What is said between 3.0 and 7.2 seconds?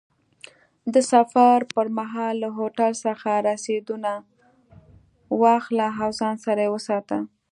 څخه رسیدونه واخله او ځان سره یې وساته.